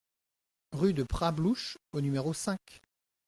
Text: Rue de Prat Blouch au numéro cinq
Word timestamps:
Rue 0.71 0.95
de 0.95 1.03
Prat 1.03 1.31
Blouch 1.31 1.77
au 1.91 2.01
numéro 2.01 2.33
cinq 2.33 2.81